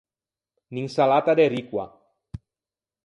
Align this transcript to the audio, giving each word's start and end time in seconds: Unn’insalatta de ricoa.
Unn’insalatta 0.71 1.35
de 1.39 1.45
ricoa. 1.55 1.85